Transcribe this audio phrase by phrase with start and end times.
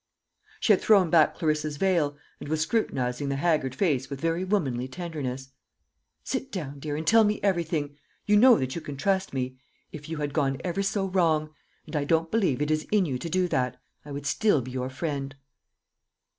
[0.59, 4.87] She had thrown back Clarissa's veil, and was scrutinising the haggard face with very womanly
[4.87, 5.51] tenderness.
[6.23, 7.95] "Sit down, dear, and tell me everything.
[8.25, 9.59] You know that you can trust me.
[9.91, 11.51] If you had gone ever so wrong
[11.85, 14.71] and I don't believe it is in you to do that I would still be
[14.71, 15.35] your friend."